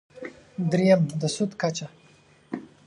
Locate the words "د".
1.21-1.21